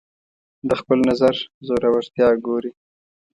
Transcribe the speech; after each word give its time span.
د 0.67 0.69
خپل 0.81 0.99
نظر 1.09 1.35
زورورتیا 1.67 2.29
ګوري 2.45 2.71